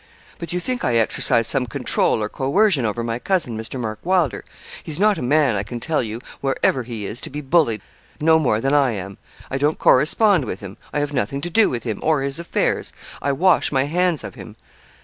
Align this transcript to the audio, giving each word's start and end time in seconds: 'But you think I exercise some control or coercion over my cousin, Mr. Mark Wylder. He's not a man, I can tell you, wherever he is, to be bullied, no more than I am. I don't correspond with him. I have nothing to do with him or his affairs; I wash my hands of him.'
'But 0.39 0.51
you 0.51 0.59
think 0.59 0.83
I 0.83 0.95
exercise 0.95 1.45
some 1.45 1.67
control 1.67 2.23
or 2.23 2.27
coercion 2.27 2.85
over 2.85 3.03
my 3.03 3.19
cousin, 3.19 3.55
Mr. 3.55 3.79
Mark 3.79 3.99
Wylder. 4.03 4.43
He's 4.81 4.97
not 4.97 5.19
a 5.19 5.21
man, 5.21 5.55
I 5.55 5.61
can 5.61 5.79
tell 5.79 6.01
you, 6.01 6.21
wherever 6.39 6.81
he 6.81 7.05
is, 7.05 7.21
to 7.21 7.29
be 7.29 7.39
bullied, 7.39 7.81
no 8.19 8.39
more 8.39 8.59
than 8.61 8.73
I 8.73 8.93
am. 8.93 9.19
I 9.51 9.59
don't 9.59 9.77
correspond 9.77 10.45
with 10.45 10.59
him. 10.59 10.77
I 10.91 11.01
have 11.01 11.13
nothing 11.13 11.39
to 11.41 11.51
do 11.51 11.69
with 11.69 11.83
him 11.83 11.99
or 12.01 12.23
his 12.23 12.39
affairs; 12.39 12.91
I 13.21 13.31
wash 13.31 13.71
my 13.71 13.83
hands 13.83 14.23
of 14.23 14.33
him.' 14.33 14.55